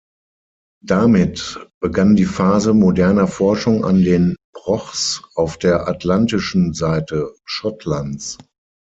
[0.83, 8.39] Damit begann die Phase moderner Forschung an den Brochs auf der atlantischen Seite Schottlands.